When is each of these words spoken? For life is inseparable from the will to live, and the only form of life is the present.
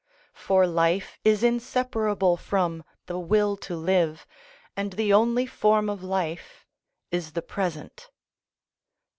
For 0.33 0.65
life 0.65 1.19
is 1.23 1.43
inseparable 1.43 2.35
from 2.35 2.83
the 3.05 3.19
will 3.19 3.55
to 3.57 3.75
live, 3.75 4.25
and 4.75 4.93
the 4.93 5.13
only 5.13 5.45
form 5.45 5.91
of 5.91 6.01
life 6.03 6.65
is 7.11 7.33
the 7.33 7.43
present. 7.43 8.09